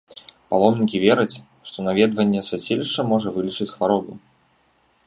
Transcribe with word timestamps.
Паломнікі 0.53 1.01
вераць, 1.03 1.41
што 1.73 1.77
наведванне 1.87 2.41
свяцілішча 2.49 3.01
можа 3.13 3.27
вылечыць 3.39 3.73
хваробу. 3.75 4.13